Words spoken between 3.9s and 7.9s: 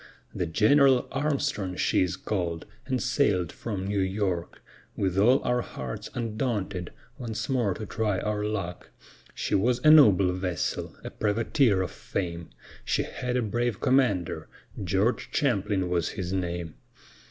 York, With all our hearts undaunted, once more to